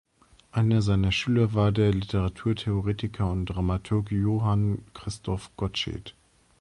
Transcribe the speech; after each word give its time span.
Einer 0.51 0.81
seiner 0.81 1.11
Schüler 1.11 1.53
war 1.53 1.71
der 1.71 1.91
Literaturtheoretiker 1.91 3.29
und 3.29 3.45
Dramaturg 3.45 4.09
Johann 4.11 4.79
Christoph 4.95 5.51
Gottsched. 5.57 6.15